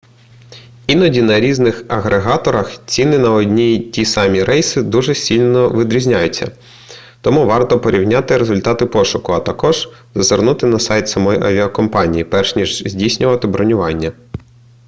іноді 0.87 1.21
на 1.21 1.39
різних 1.39 1.83
агрегаторах 1.87 2.85
ціни 2.85 3.17
на 3.19 3.31
одні 3.31 3.75
й 3.75 3.79
ті 3.89 4.05
самі 4.05 4.43
рейси 4.43 4.81
дуже 4.81 5.15
сильно 5.15 5.69
відрізняються 5.69 6.51
тому 7.21 7.45
варто 7.45 7.79
порівняти 7.79 8.37
результати 8.37 8.85
пошуку 8.85 9.31
а 9.33 9.39
також 9.39 9.89
зазирнути 10.15 10.65
на 10.65 10.79
сайт 10.79 11.09
самої 11.09 11.39
авіакомпанії 11.43 12.23
перш 12.23 12.55
ніж 12.55 12.83
здійснювати 12.85 13.47
бронювання 13.47 14.11